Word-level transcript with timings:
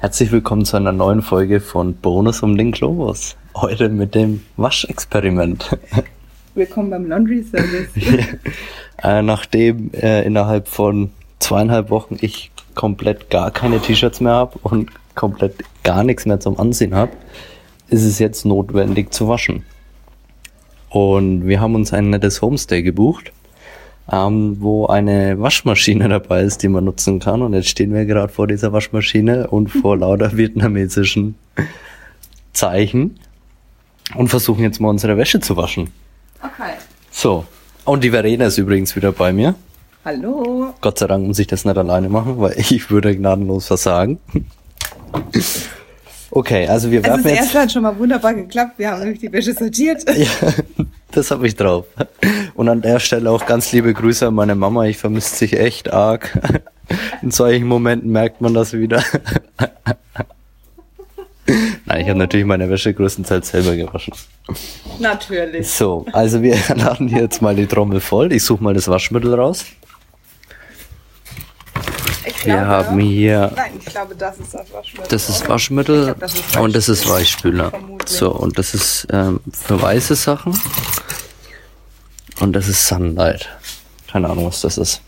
Herzlich 0.00 0.30
willkommen 0.30 0.64
zu 0.64 0.76
einer 0.76 0.92
neuen 0.92 1.22
Folge 1.22 1.58
von 1.58 1.94
Bonus 1.94 2.44
um 2.44 2.56
den 2.56 2.70
Globus. 2.70 3.36
Heute 3.56 3.88
mit 3.88 4.14
dem 4.14 4.44
Waschexperiment. 4.56 5.76
Willkommen 6.54 6.90
beim 6.90 7.08
Laundry 7.08 7.42
Service. 7.42 7.88
äh, 9.02 9.22
nachdem 9.22 9.90
äh, 9.94 10.22
innerhalb 10.22 10.68
von 10.68 11.10
zweieinhalb 11.40 11.90
Wochen 11.90 12.16
ich 12.20 12.52
komplett 12.76 13.28
gar 13.28 13.50
keine 13.50 13.80
T-Shirts 13.80 14.20
mehr 14.20 14.34
habe 14.34 14.60
und 14.62 14.92
komplett 15.16 15.56
gar 15.82 16.04
nichts 16.04 16.26
mehr 16.26 16.38
zum 16.38 16.60
Ansehen 16.60 16.94
habe, 16.94 17.10
ist 17.88 18.04
es 18.04 18.20
jetzt 18.20 18.44
notwendig 18.46 19.12
zu 19.12 19.26
waschen. 19.26 19.64
Und 20.90 21.48
wir 21.48 21.60
haben 21.60 21.74
uns 21.74 21.92
ein 21.92 22.10
nettes 22.10 22.40
Homestay 22.40 22.84
gebucht 22.84 23.32
ähm, 24.10 24.56
wo 24.60 24.86
eine 24.86 25.38
Waschmaschine 25.40 26.08
dabei 26.08 26.42
ist, 26.42 26.62
die 26.62 26.68
man 26.68 26.84
nutzen 26.84 27.20
kann. 27.20 27.42
Und 27.42 27.54
jetzt 27.54 27.68
stehen 27.68 27.92
wir 27.92 28.04
gerade 28.04 28.32
vor 28.32 28.46
dieser 28.46 28.72
Waschmaschine 28.72 29.48
und 29.48 29.68
vor 29.68 29.96
lauter 29.96 30.36
vietnamesischen 30.36 31.34
Zeichen 32.52 33.18
und 34.14 34.28
versuchen 34.28 34.62
jetzt 34.62 34.80
mal 34.80 34.88
unsere 34.88 35.16
Wäsche 35.16 35.40
zu 35.40 35.56
waschen. 35.56 35.90
Okay. 36.40 36.72
So. 37.10 37.44
Und 37.84 38.04
die 38.04 38.10
Verena 38.10 38.46
ist 38.46 38.58
übrigens 38.58 38.94
wieder 38.96 39.12
bei 39.12 39.32
mir. 39.32 39.54
Hallo. 40.04 40.72
Gott 40.80 40.98
sei 40.98 41.06
Dank 41.06 41.26
muss 41.26 41.38
ich 41.38 41.46
das 41.46 41.64
nicht 41.64 41.76
alleine 41.76 42.08
machen, 42.08 42.38
weil 42.38 42.54
ich 42.56 42.90
würde 42.90 43.16
gnadenlos 43.16 43.66
versagen. 43.66 44.18
Okay, 46.30 46.66
also 46.68 46.90
wir 46.90 46.98
also 46.98 47.10
werfen 47.10 47.22
das 47.24 47.32
jetzt... 47.32 47.40
erste 47.42 47.60
hat 47.60 47.72
schon 47.72 47.82
mal 47.82 47.98
wunderbar 47.98 48.34
geklappt. 48.34 48.78
Wir 48.78 48.90
haben 48.90 49.00
nämlich 49.00 49.20
die 49.20 49.32
Wäsche 49.32 49.54
sortiert. 49.54 50.04
Ja, 50.16 50.52
das 51.10 51.30
habe 51.30 51.46
ich 51.46 51.56
drauf. 51.56 51.86
Und 52.58 52.68
an 52.68 52.82
der 52.82 52.98
Stelle 52.98 53.30
auch 53.30 53.46
ganz 53.46 53.70
liebe 53.70 53.94
Grüße 53.94 54.26
an 54.26 54.34
meine 54.34 54.56
Mama. 54.56 54.84
Ich 54.86 54.98
vermisse 54.98 55.36
sich 55.36 55.56
echt 55.56 55.92
arg. 55.92 56.36
In 57.22 57.30
solchen 57.30 57.68
Momenten 57.68 58.10
merkt 58.10 58.40
man 58.40 58.52
das 58.52 58.72
wieder. 58.72 59.00
Nein, 61.86 62.00
ich 62.00 62.08
habe 62.08 62.18
natürlich 62.18 62.44
meine 62.46 62.68
Wäsche 62.68 62.92
größtenteils 62.92 63.50
selber 63.50 63.76
gewaschen. 63.76 64.12
Natürlich. 64.98 65.68
So, 65.70 66.04
also 66.12 66.42
wir 66.42 66.56
laden 66.74 67.06
jetzt 67.06 67.40
mal 67.40 67.54
die 67.54 67.68
Trommel 67.68 68.00
voll. 68.00 68.32
Ich 68.32 68.42
suche 68.42 68.64
mal 68.64 68.74
das 68.74 68.88
Waschmittel 68.88 69.34
raus. 69.34 69.64
Ich 72.26 72.44
Wir 72.44 72.54
glaube- 72.54 72.66
haben 72.66 72.98
hier 72.98 73.52
Nein, 73.54 73.70
ich 73.78 73.84
glaube, 73.86 74.16
das 74.16 74.36
ist 74.38 74.52
das 74.52 74.72
Waschmittel. 74.72 75.08
Das 75.08 75.28
ist? 75.28 75.48
Waschmittel 75.48 76.04
glaub, 76.06 76.18
das 76.18 76.34
ist 76.34 76.56
und 76.56 76.74
das 76.74 76.88
ist 76.88 77.08
Weichspüler. 77.08 77.66
Weichspüler. 77.66 77.70
Vermutlich. 77.70 78.18
So, 78.18 78.32
und 78.32 78.58
das 78.58 78.74
ist 78.74 79.06
ähm, 79.12 79.38
für 79.52 79.80
weiße 79.80 80.16
Sachen. 80.16 80.58
Und 82.40 82.52
das 82.52 82.68
ist 82.68 82.86
Sunlight. 82.86 83.48
Keine 84.10 84.28
Ahnung, 84.30 84.46
was 84.46 84.60
das 84.60 84.78
ist. 84.78 85.02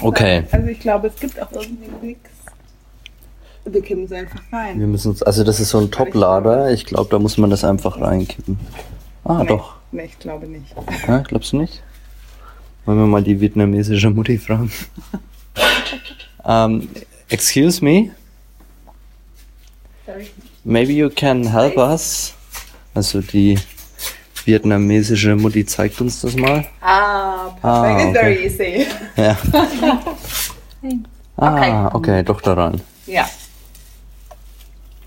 Okay. 0.00 0.44
Also 0.50 0.68
ich 0.68 0.80
glaube, 0.80 1.08
es 1.08 1.16
gibt 1.16 1.40
auch 1.40 1.50
irgendwie 1.52 2.06
Mix. 2.06 2.20
Wir 3.64 3.82
kippen 3.82 4.04
es 4.04 4.12
einfach 4.12 4.40
rein. 4.52 4.78
Wir 4.78 4.86
müssen 4.86 5.08
uns, 5.10 5.22
also 5.22 5.44
das 5.44 5.60
ist 5.60 5.70
so 5.70 5.78
ein 5.78 5.90
Toplader. 5.90 6.70
Ich 6.72 6.86
glaube, 6.86 7.10
da 7.10 7.18
muss 7.18 7.36
man 7.36 7.50
das 7.50 7.64
einfach 7.64 8.00
reinkippen. 8.00 8.58
Ah, 9.24 9.42
nee. 9.42 9.48
doch. 9.48 9.74
Nee, 9.92 10.04
ich 10.04 10.18
glaube 10.18 10.46
nicht. 10.46 10.74
Ja, 11.06 11.18
glaubst 11.18 11.52
du 11.52 11.58
nicht? 11.58 11.82
Wollen 12.86 12.98
wir 12.98 13.06
mal 13.06 13.22
die 13.22 13.40
vietnamesische 13.40 14.10
Mutti 14.10 14.38
fragen? 14.38 14.72
um, 16.44 16.88
excuse 17.28 17.84
me, 17.84 18.10
Sorry. 20.06 20.30
maybe 20.64 20.92
you 20.92 21.10
can 21.10 21.46
help 21.46 21.76
us. 21.76 22.34
Also 22.94 23.20
die 23.20 23.58
vietnamesische 24.46 25.36
Mutti 25.36 25.64
zeigt 25.66 26.00
uns 26.00 26.20
das 26.20 26.34
mal. 26.36 26.66
Ah, 26.80 27.48
perfekt. 27.60 27.64
Ah, 27.64 27.98
It's 28.00 28.08
okay. 28.08 28.12
very 28.12 28.46
easy. 28.46 28.86
Ja. 29.16 29.36
Ah, 31.36 31.90
okay, 31.94 32.22
doch 32.22 32.40
daran. 32.42 32.80
Ja, 33.06 33.24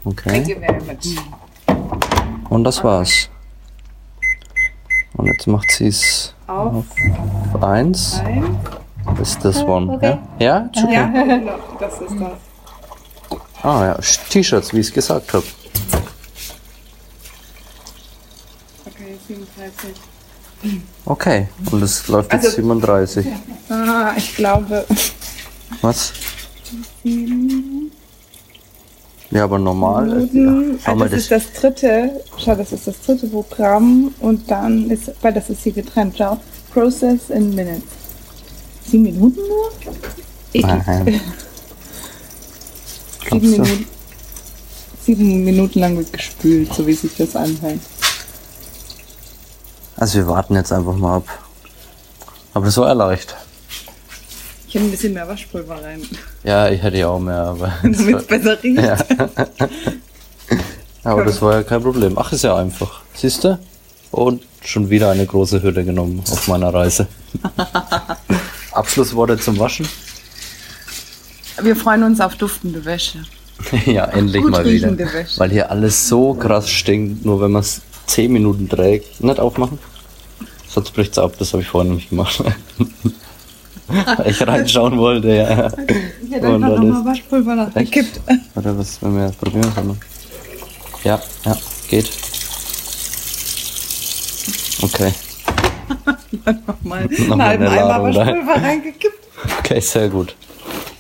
thank 0.03 0.47
you 0.47 0.55
Okay. 0.55 0.57
very 0.59 0.81
much. 0.81 1.15
Und 2.49 2.63
das 2.63 2.83
war's. 2.83 3.29
Und 5.15 5.27
jetzt 5.27 5.45
macht 5.47 5.69
sie 5.71 5.87
es 5.87 6.33
Auf 6.47 6.85
auf 7.53 7.63
eins. 7.63 8.19
ein. 8.25 8.57
Ist 9.21 9.45
das 9.45 9.63
one? 9.63 9.99
Ja? 10.01 10.19
Ja? 10.39 10.65
It's 10.73 10.83
okay. 10.83 10.93
Ja, 10.93 11.07
genau, 11.23 11.59
das 11.79 11.93
ist 12.01 12.15
das. 12.19 13.39
Ah 13.63 13.85
ja, 13.85 13.97
T-Shirts, 14.29 14.73
wie 14.73 14.79
ich 14.79 14.87
es 14.87 14.93
gesagt 14.93 15.33
habe. 15.33 15.45
Okay, 18.85 19.17
37. 19.81 20.81
Okay. 21.05 21.47
Und 21.71 21.83
es 21.83 22.07
läuft 22.07 22.31
jetzt 22.33 22.45
Also- 22.45 22.55
37. 22.57 23.25
Ah, 23.69 24.13
ich 24.15 24.35
glaube. 24.35 24.85
Was? 25.81 26.13
Ja, 29.31 29.43
aber 29.45 29.57
normal. 29.59 30.05
Minuten. 30.05 30.71
Ja. 30.71 30.77
Also 30.85 30.99
mal, 30.99 31.09
das 31.09 31.19
ist 31.19 31.31
das, 31.31 31.43
das 31.51 31.61
dritte. 31.61 32.23
Schau, 32.37 32.55
das 32.55 32.71
ist 32.71 32.87
das 32.87 33.01
dritte 33.01 33.27
Programm 33.27 34.13
und 34.19 34.49
dann 34.49 34.89
ist, 34.89 35.11
weil 35.21 35.33
das 35.33 35.49
ist 35.49 35.63
hier 35.63 35.73
getrennt. 35.73 36.15
Schau, 36.17 36.37
Process 36.71 37.29
in 37.29 37.53
Minutes. 37.55 37.81
Sieben 38.89 39.03
Minuten 39.03 39.39
nur? 39.39 39.71
Ich, 40.51 40.61
Nein. 40.65 40.83
sieben? 43.31 43.49
Minuten, 43.51 43.85
sieben 45.03 45.43
Minuten 45.43 45.79
lang 45.79 45.97
wird 45.97 46.13
gespült, 46.13 46.73
so 46.73 46.85
wie 46.85 46.93
sich 46.93 47.15
das 47.17 47.35
anhört. 47.35 47.79
Also 49.97 50.19
wir 50.19 50.27
warten 50.27 50.55
jetzt 50.55 50.71
einfach 50.71 50.95
mal 50.95 51.17
ab. 51.17 51.27
Aber 52.53 52.69
so 52.69 52.83
erleicht. 52.83 53.35
Ich 54.67 54.75
habe 54.75 54.85
ein 54.87 54.91
bisschen 54.91 55.13
mehr 55.13 55.27
Waschpulver 55.27 55.83
rein, 55.83 56.01
Ja, 56.43 56.67
ich 56.69 56.81
hätte 56.81 56.97
ja 56.97 57.07
auch 57.07 57.19
mehr, 57.19 57.35
aber. 57.35 57.73
damit 57.83 58.15
es 58.15 58.25
besser 58.27 58.63
riecht. 58.63 58.81
Ja. 58.81 58.97
Aber 61.03 61.25
das 61.25 61.41
war 61.41 61.55
ja 61.55 61.63
kein 61.63 61.81
Problem. 61.81 62.17
Ach, 62.17 62.31
ist 62.31 62.43
ja 62.43 62.55
einfach. 62.55 63.01
Siehst 63.13 63.43
du? 63.43 63.59
Und 64.11 64.41
schon 64.63 64.89
wieder 64.89 65.11
eine 65.11 65.25
große 65.25 65.61
Hülle 65.61 65.83
genommen 65.83 66.23
auf 66.31 66.47
meiner 66.47 66.73
Reise. 66.73 67.07
Abschlussworte 68.71 69.37
zum 69.37 69.59
Waschen? 69.59 69.87
Wir 71.61 71.75
freuen 71.75 72.03
uns 72.03 72.21
auf 72.21 72.35
duftende 72.35 72.85
Wäsche. 72.85 73.19
ja, 73.85 74.05
endlich 74.05 74.43
Gut 74.43 74.51
mal 74.51 74.65
wieder. 74.65 74.97
Wäsche. 74.97 75.39
Weil 75.39 75.51
hier 75.51 75.69
alles 75.69 76.07
so 76.07 76.33
krass 76.33 76.69
stinkt, 76.69 77.25
nur 77.25 77.41
wenn 77.41 77.51
man 77.51 77.61
es 77.61 77.81
10 78.07 78.31
Minuten 78.31 78.69
trägt. 78.69 79.23
Nicht 79.23 79.39
aufmachen? 79.39 79.79
Sonst 80.67 80.91
bricht's 80.91 81.17
ab, 81.17 81.33
das 81.37 81.53
habe 81.53 81.61
ich 81.61 81.69
vorhin 81.69 81.89
nämlich 81.89 82.09
gemacht. 82.09 82.43
Weil 83.87 84.25
ich 84.31 84.45
reinschauen 84.45 84.97
wollte, 84.97 85.29
ja. 85.29 85.67
Ich 86.23 86.31
hätte 86.31 86.47
einfach 86.47 86.69
nochmal 86.69 87.05
Waschpulver 87.05 87.55
nachgekippt. 87.55 88.21
Oder 88.55 88.77
was, 88.77 89.01
wenn 89.01 89.15
wir 89.15 89.29
probieren 89.29 89.73
können? 89.73 89.99
Ja, 91.03 91.21
ja, 91.45 91.57
geht. 91.89 92.09
Okay, 94.81 95.13
Nochmal 96.67 97.05
Nochmal 97.05 97.41
einen 97.49 97.67
Eimer 97.67 97.87
Ladung 97.87 98.05
rein. 98.07 98.15
Waschpulver 98.15 98.61
reingekippt. 98.61 99.19
okay, 99.59 99.79
sehr 99.79 100.09
gut. 100.09 100.35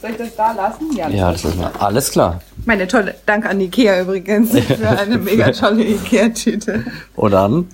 Soll 0.01 0.11
ich 0.11 0.17
das 0.17 0.35
da 0.35 0.51
lassen? 0.51 0.95
Ja, 0.95 1.31
das 1.31 1.45
ist 1.45 1.57
mal 1.57 1.71
alles 1.79 2.11
klar. 2.11 2.41
Meine 2.65 2.87
tolle, 2.87 3.15
danke 3.25 3.49
an 3.49 3.59
Ikea 3.59 4.01
übrigens 4.01 4.51
für 4.59 4.89
eine 4.89 5.17
mega 5.17 5.51
tolle 5.51 5.83
Ikea-Tüte. 5.83 6.85
Und 7.15 7.31
dann 7.31 7.67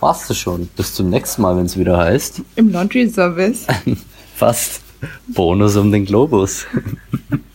warst 0.00 0.28
du 0.30 0.34
schon. 0.34 0.66
Bis 0.76 0.94
zum 0.94 1.10
nächsten 1.10 1.42
Mal, 1.42 1.56
wenn 1.56 1.66
es 1.66 1.78
wieder 1.78 1.98
heißt. 1.98 2.42
Im 2.56 2.70
Laundry 2.70 3.08
Service. 3.08 3.66
Fast 4.36 4.80
Bonus 5.28 5.76
um 5.76 5.92
den 5.92 6.04
Globus. 6.04 6.66